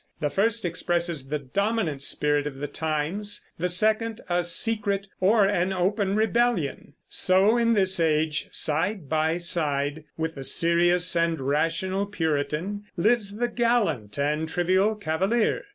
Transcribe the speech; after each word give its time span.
The 0.19 0.31
first 0.31 0.65
expresses 0.65 1.27
the 1.27 1.37
dominant 1.37 2.01
spirit 2.01 2.47
of 2.47 2.55
the 2.55 2.65
times; 2.65 3.45
the 3.59 3.69
second, 3.69 4.19
a 4.27 4.43
secret 4.43 5.07
or 5.19 5.45
an 5.45 5.71
open 5.71 6.15
rebellion. 6.15 6.93
So 7.07 7.55
in 7.55 7.73
this 7.73 7.99
age, 7.99 8.47
side 8.51 9.07
by 9.09 9.37
side 9.37 10.05
with 10.17 10.33
the 10.33 10.43
serious 10.43 11.15
and 11.15 11.39
rational 11.39 12.07
Puritan, 12.07 12.85
lives 12.97 13.35
the 13.35 13.47
gallant 13.47 14.17
and 14.17 14.49
trivial 14.49 14.95
Cavalier. 14.95 15.65